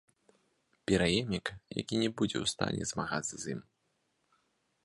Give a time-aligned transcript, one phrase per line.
[0.91, 1.45] Пераемнік,
[1.81, 3.61] які будзе не ў стане змагацца з ім.